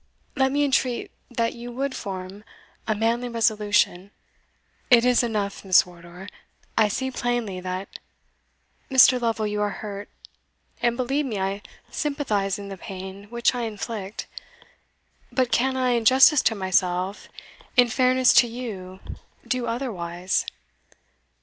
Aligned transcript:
Let 0.35 0.51
me 0.51 0.63
entreat 0.63 1.11
that 1.29 1.53
you 1.53 1.71
would 1.73 1.93
form 1.93 2.43
a 2.87 2.95
manly 2.95 3.29
resolution" 3.29 4.09
"It 4.89 5.05
is 5.05 5.21
enough, 5.21 5.63
Miss 5.63 5.85
Wardour; 5.85 6.27
I 6.75 6.87
see 6.87 7.11
plainly 7.11 7.59
that" 7.59 7.99
"Mr. 8.89 9.21
Lovel, 9.21 9.45
you 9.45 9.61
are 9.61 9.69
hurt 9.69 10.09
and, 10.81 10.97
believe 10.97 11.27
me, 11.27 11.37
I 11.39 11.61
sympathize 11.91 12.57
in 12.57 12.69
the 12.69 12.77
pain 12.77 13.25
which 13.25 13.53
I 13.53 13.61
inflict; 13.61 14.25
but 15.31 15.51
can 15.51 15.77
I, 15.77 15.91
in 15.91 16.03
justice 16.05 16.41
to 16.49 16.55
myself, 16.55 17.27
in 17.77 17.87
fairness 17.87 18.33
to 18.41 18.47
you, 18.47 19.01
do 19.47 19.67
otherwise? 19.67 20.47